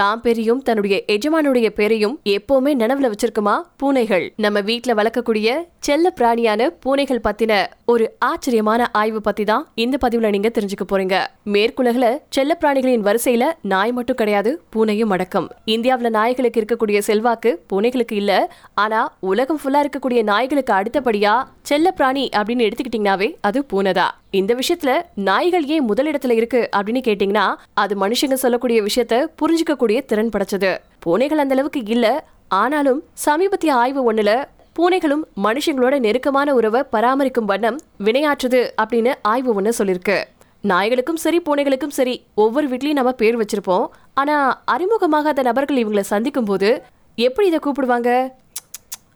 தான் 0.00 0.20
பேரையும் 0.20 0.62
தன்னுடைய 0.62 0.96
எஜமானுடைய 1.14 1.68
பேரையும் 1.78 2.16
எப்பவுமே 2.28 2.72
நினைவுல 2.82 3.08
வச்சிருக்குமா? 3.12 3.54
பூனைகள். 3.76 4.26
நம்ம 4.36 4.60
வீட்டுல 4.60 4.92
வளர்க்கக்கூடிய 5.00 5.48
செல்ல 5.78 6.12
பிராணியான 6.20 6.68
பூனைகள் 6.80 7.20
பத்தின 7.24 7.52
ஒரு 7.86 8.04
ஆச்சரியமான 8.18 8.88
ஆய்வு 8.92 9.20
பத்தி 9.20 9.44
தான் 9.44 9.64
இந்த 9.74 9.96
பதிவுல 10.04 10.28
நீங்க 10.28 10.50
தெரிஞ்சுக்க 10.54 10.84
போறீங்க. 10.92 11.16
மேற்குலகுல 11.52 12.06
செல்ல 12.30 12.56
பிராணிகளின் 12.60 13.06
வரிசையில 13.08 13.44
நாய் 13.62 13.92
மட்டும் 13.92 14.16
கிடையாது 14.16 14.50
பூனையும் 14.76 15.10
அடக்கம். 15.10 15.48
இந்தியாவில 15.66 16.10
நாய்களுக்கு 16.10 16.60
இருக்கக்கூடிய 16.60 16.98
செல்வாக்கு 16.98 17.50
பூனைகளுக்கு 17.72 18.12
இல்ல. 18.12 18.32
ஆனா 18.74 19.00
உலகம் 19.20 19.60
ஃபுல்லா 19.62 19.80
இருக்கக்கூடிய 19.84 20.22
நாய்களுக்கு 20.22 20.72
அடுத்தபடியா 20.72 21.34
செல்ல 21.62 21.90
பிராணி 21.90 22.28
அப்படின்னு 22.36 22.66
எடுத்துக்கிட்டீங்கன்னாவே 22.68 23.28
அது 23.40 23.64
பூனைதான் 23.72 24.16
இந்த 24.30 24.54
விஷயத்துல 24.54 25.02
நாய்கள் 25.14 25.64
ஏன் 25.66 25.88
முதலிடத்துல 25.88 26.30
இருக்கு 26.30 26.68
அப்படின்னு 26.76 27.00
கேட்டீங்கன்னா 27.06 27.54
அது 27.74 27.94
மனுஷங்க 27.96 28.32
சொல்லக்கூடிய 28.32 28.82
விஷயத்த 28.82 29.26
புரிஞ்சுக்க 29.40 29.76
கூடிய 29.76 30.02
திறன் 30.02 30.28
படைச்சது. 30.28 30.78
பூனைகள் 30.98 31.38
அந்த 31.38 31.54
அளவுக்கு 31.54 31.80
இல்ல 31.86 32.24
ஆனாலும் 32.48 33.02
சமீபத்திய 33.12 33.74
ஆய்வு 33.74 34.12
ஒண்ணுல 34.12 34.44
பூனைகளும் 34.78 35.24
மனுஷங்களோட 35.44 35.98
நெருக்கமான 35.98 36.54
உறவை 36.54 36.82
பராமரிக்கும் 36.92 37.44
வண்ணம் 37.44 37.80
வினையாற்றுது 38.04 38.70
அப்படின்னு 38.82 39.14
ஆய்வு 39.22 39.60
ஒண்ணு 39.60 39.72
சொல்லிருக்கு. 39.78 40.24
நாய்களுக்கும் 40.62 41.16
சரி 41.16 41.40
பூனைகளுக்கும் 41.40 41.96
சரி 41.98 42.24
ஒவ்வொரு 42.34 42.68
வீட்லயும் 42.68 42.92
நம்ம 42.92 43.12
பேர் 43.12 43.38
வச்சிருப்போம். 43.38 43.86
ஆனா 44.14 44.62
அறிமுகமாகாத 44.72 45.42
நபர்கள் 45.42 45.76
இவங்களை 45.76 46.00
சந்திக்கும் 46.00 46.44
போது 46.44 46.82
எப்படி 47.14 47.46
இதை 47.46 47.58
கூப்பிடுவாங்க? 47.58 48.34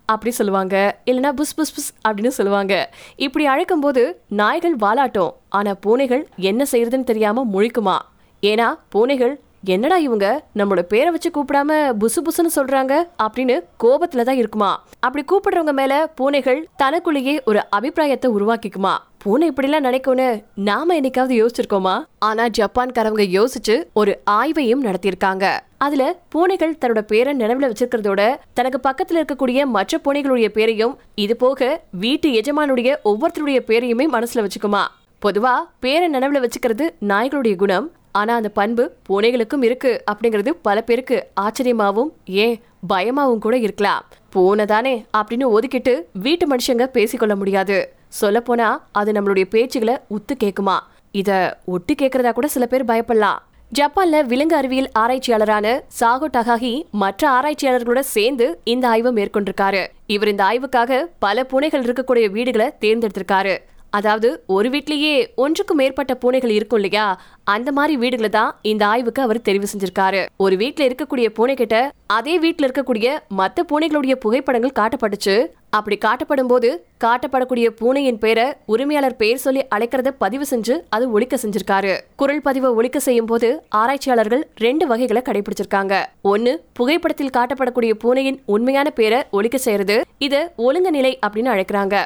அப்படி 0.07 0.35
சொல்லுவாங்க. 0.35 1.01
இல்லைன்னா 1.07 1.33
புஸ் 1.33 1.55
புஸ் 1.55 1.75
புஸ் 1.75 1.93
அப்படின்னு 2.09 2.37
சொல்லுவாங்க. 2.39 2.95
இப்படி 3.17 3.47
அழைக்கும் 3.47 3.81
போது 3.81 4.21
நாய்கள் 4.29 4.77
வாலாட்டும். 4.77 5.35
ஆனால் 5.49 5.79
பூனைகள் 5.81 6.29
என்ன 6.37 6.67
செய்யறதுன்னு 6.73 7.05
தெரியாம 7.05 7.45
முழிக்குமா? 7.53 7.97
ஏன்னா 8.41 8.69
பூனைகள் 8.89 9.41
என்னடா 9.65 9.97
இவங்க? 9.97 10.45
நம்மளோட 10.57 10.81
பேரை 10.81 11.11
வச்சு 11.11 11.31
கூப்பிடாம 11.31 11.93
புசு 12.01 12.19
புசுன்னு 12.25 12.57
சொல்றாங்க 12.57 13.07
அப்படின்னு 13.23 13.63
கோபத்துல 13.85 14.23
தான் 14.23 14.37
இருக்குமா. 14.37 14.85
அப்படி 15.01 15.25
கூப்பிடுறவங்க 15.25 15.73
மேல 15.73 16.13
பூனைகள் 16.15 16.69
தனக்குள்ளேயே 16.77 17.43
ஒரு 17.45 17.71
அபிப்பிராயத்தை 17.71 18.31
உருவாக்கிக்குமா. 18.31 18.97
பூனை 19.19 19.51
இப்படிலாம் 19.51 19.87
நினைக்கும்னு 19.89 20.43
நாம 20.55 21.01
என்னைக்காவது 21.01 21.47
யோசிச்சிருக்கோமா? 21.47 22.05
ஆனா 22.19 22.47
ஜப்பான்காரவங்க 22.59 23.45
யோசிச்சு 23.45 23.85
ஒரு 23.93 24.21
ஆய்வையும் 24.25 24.85
நடத்தியிருக்காங்க. 24.85 25.59
அதுல 25.79 26.17
பூனைகள் 26.29 26.79
தன்னோட 26.81 27.01
பேரை 27.01 27.37
நினைவுல 27.37 27.73
வச்சிருக்கிறதோட 27.73 28.37
தனக்கு 28.55 28.91
பக்கத்துல 28.91 29.23
இருக்கக்கூடிய 29.23 29.65
மற்ற 29.65 30.01
பூனைகளுடைய 30.05 30.49
பேரையும் 30.49 30.99
இது 31.15 31.37
போக 31.37 31.83
வீட்டு 31.91 32.29
எஜமானுடைய 32.29 32.97
ஒவ்வொருத்தருடைய 33.05 33.61
பேரையுமே 33.67 34.07
மனசுல 34.13 34.47
வச்சுக்குமா. 34.47 34.85
பொதுவா 35.23 35.55
பேரை 35.81 36.11
நினைவுல 36.11 36.45
வச்சுக்கிறது 36.45 36.91
நாய்களுடைய 37.09 37.57
குணம் 37.57 37.93
ஆனா 38.19 38.33
அந்த 38.35 38.51
பண்பு 38.59 38.85
பூனைகளுக்கும் 39.07 39.65
இருக்கு 39.69 39.93
அப்படிங்கிறது 40.11 40.51
பல 40.67 40.79
பேருக்கு 40.89 41.17
ஆச்சரியமாவும் 41.41 42.11
ஏன் 42.25 42.57
பயமாவும் 42.93 43.43
கூட 43.45 43.57
இருக்கலாம். 43.57 44.03
பூனை 44.35 44.65
தானே 44.67 44.95
அப்படின்னு 45.19 45.47
ஒதுக்கிட்டு 45.57 45.95
வீட்டு 46.27 46.45
மனுஷங்க 46.53 46.87
பேசிக்கொள்ள 46.97 47.37
முடியாது. 47.37 47.79
சொல்ல 48.21 48.41
போனா 48.41 48.69
அது 48.93 49.13
நம்மளுடைய 49.13 49.47
பேச்சுகளை 49.55 49.97
உத்து 50.17 50.35
கேக்குமா? 50.45 50.77
இத 51.11 51.31
ஒட்டு 51.65 51.95
கேக்குறதா 52.03 52.33
கூட 52.33 52.47
சில 52.47 52.67
பேர் 52.67 52.85
பயப்படலாம். 52.85 53.41
ஜப்பான்ல 53.73 54.17
விலங்கு 54.25 54.57
அறிவியல் 54.57 54.91
ஆராய்ச்சியாளரான 54.99 55.67
சாகோ 56.01 56.27
டகாகி 56.37 56.73
மற்ற 57.03 57.23
ஆராய்ச்சியாளர்களோட 57.31 58.01
சேர்ந்து 58.15 58.47
இந்த 58.65 58.85
ஆய்வை 58.89 59.13
மேற்கொண்டிருக்காரு. 59.13 59.83
இவர் 60.07 60.29
இந்த 60.29 60.45
ஆய்வுக்காக 60.45 61.01
பல 61.19 61.45
பூனைகள் 61.45 61.83
இருக்கக்கூடிய 61.83 62.27
வீடுகளை 62.31 62.69
தேர்ந்தெடுத்திருக்காரு. 62.81 63.55
அதாவது 63.99 64.29
ஒரு 64.57 64.69
வீட்லேயே 64.75 65.15
ஒன்றுக்கும் 65.45 65.81
மேற்பட்ட 65.81 66.13
பூனைகள் 66.23 66.55
இருக்கும் 66.59 66.81
இல்லையா? 66.81 67.07
அந்த 67.55 67.69
மாதிரி 67.79 67.95
வீடுகளை 68.03 68.31
தான் 68.37 68.55
இந்த 68.71 68.83
ஆய்வுக்கு 68.93 69.21
அவர் 69.27 69.47
தெரிவு 69.49 69.67
செஞ்சிருக்காரு. 69.73 70.23
ஒரு 70.45 70.55
வீட்டில் 70.63 70.87
இருக்கக்கூடிய 70.89 71.27
பூனை 71.37 71.55
கிட்ட 71.61 71.77
அதே 72.19 72.35
வீட்டில் 72.45 72.67
இருக்கக்கூடிய 72.67 73.09
மத்த 73.41 73.65
பூனைகளுடைய 73.71 74.15
புகைப்படங்கள் 74.25 74.79
காட்டப்பட்டுச்சு. 74.81 75.37
அப்படி 75.79 75.97
காட்டப்படும் 76.05 76.51
போது 76.51 76.69
காட்டப்படக்கூடிய 77.05 77.67
பூனையின் 77.79 78.21
பேரை 78.25 78.45
உரிமையாளர் 78.73 79.17
பெயர் 79.23 79.41
சொல்லி 79.45 79.63
அழைக்கிறத 79.77 80.11
பதிவு 80.25 80.45
செஞ்சு 80.51 80.75
அது 80.97 81.05
ஒழிக்க 81.15 81.39
செஞ்சிருக்காரு. 81.43 81.93
குரல் 82.21 82.43
பதிவை 82.47 82.71
ஒழிக்க 82.79 82.99
செய்யும் 83.07 83.31
போது 83.31 83.49
ஆராய்ச்சியாளர்கள் 83.81 84.45
ரெண்டு 84.65 84.87
வகைகளை 84.93 85.23
கடைபிடிச்சிருக்காங்க. 85.29 85.95
ஒன்னு 86.33 86.53
புகைப்படத்தில் 86.81 87.35
காட்டப்படக்கூடிய 87.39 87.95
பூனையின் 88.05 88.39
உண்மையான 88.57 88.91
பேரை 89.01 89.21
ஒழிக்க 89.39 89.59
செய்யறது. 89.67 89.99
இதை 90.27 90.43
ஒழுங்கு 90.67 90.93
நிலை 90.99 91.13
அப்படின்னு 91.27 91.53
அழைக்கிறாங்க. 91.55 91.97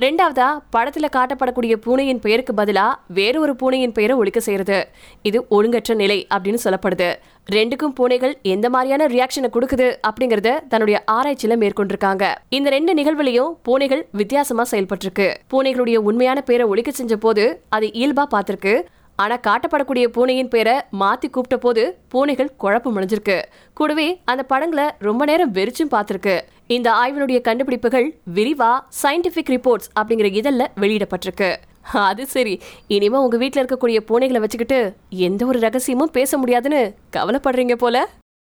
ரெண்டாவதா 0.00 0.46
படத்துல 0.76 1.06
காட்டப்படக்கூடிய 1.16 1.74
பூனையின் 1.84 2.18
பெயருக்கு 2.18 2.52
பதிலா 2.52 2.84
வேற 3.06 3.40
ஒரு 3.40 3.56
பூனையின் 3.56 3.92
பெயரை 3.92 4.16
ஒழிக்க 4.16 4.40
செய்யறது. 4.40 4.88
இது 5.22 5.46
ஒழுங்கற்ற 5.50 5.94
நிலை 5.94 6.26
அப்படின்னு 6.34 6.58
சொல்லப்படுது. 6.64 7.14
ரெண்டுக்கும் 7.50 7.94
பூனைகள் 7.98 8.38
எந்த 8.42 8.70
மாதிரியான 8.70 9.06
ரியாக்ஷனை 9.06 9.50
கொடுக்குது 9.56 9.88
அப்படிங்கறத 10.08 10.68
தன்னுடைய 10.68 11.04
ஆராய்ச்சியில 11.10 11.56
மேற்கொண்டிருக்காங்க. 11.62 12.34
இந்த 12.48 12.70
ரெண்டு 12.70 12.94
நிகழ்வுலையும் 12.94 13.52
பூனைகள் 13.62 14.06
வித்தியாசமா 14.10 14.64
செயல்பட்டிருக்கு. 14.70 15.34
பூனைகளுடைய 15.50 15.96
உண்மையான 15.96 16.40
பேரை 16.40 16.66
ஒழிக்க 16.66 16.90
செஞ்ச 16.90 17.16
போது 17.16 17.62
அது 17.68 17.86
இயல்பா 17.86 18.26
பார்த்திருக்கு. 18.34 18.82
ஆனா 19.16 19.36
காட்டப்படக்கூடிய 19.46 20.06
பூனையின் 20.06 20.48
பேரை 20.48 20.74
மாத்தி 21.00 21.28
கூப்பிட்ட 21.30 21.56
போது 21.56 21.98
பூனைகள் 22.08 22.54
குழப்பம் 22.56 22.96
அடைஞ்சிருக்கு. 22.96 23.42
கூடவே 23.74 24.20
அந்த 24.24 24.42
படங்களை 24.42 24.86
ரொம்ப 24.98 25.24
நேரம் 25.24 25.54
வெறிச்சும் 25.54 25.92
பார்த்திருக்கு. 25.94 26.40
இந்த 26.66 26.90
ஆய்வினுடைய 26.90 27.40
கண்டுபிடிப்புகள் 27.40 28.08
விரிவா 28.34 28.72
சயின்டிபிக் 29.02 29.52
ரிப்போர்ட்ஸ் 29.54 29.90
அப்படிங்கிற 30.00 30.30
இதழில் 30.40 30.72
வெளியிடப்பட்டிருக்கு. 30.80 31.50
அது 32.08 32.26
சரி 32.26 32.60
இனிமே 32.86 33.16
உங்க 33.16 33.36
வீட்ல 33.36 33.62
இருக்கக்கூடிய 33.62 34.00
பூனைகளை 34.08 34.40
வச்சுக்கிட்டு 34.40 34.94
எந்த 35.08 35.46
ஒரு 35.46 35.58
ரகசியமும் 35.58 36.10
பேச 36.10 36.38
முடியாதுன்னு 36.38 36.94
கவலைப்படுறீங்க 37.16 37.74
போல. 37.74 38.08